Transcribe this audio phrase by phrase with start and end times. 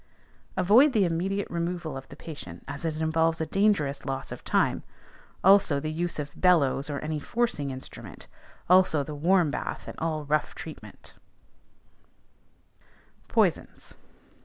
[0.57, 4.81] Avoid the immediate removal of the patient, as it involves a dangerous loss of time;
[5.43, 8.25] also the use of bellows or any forcing instrument;
[8.67, 11.13] also the warm bath and all rough treatment.
[13.27, 13.93] POISONS.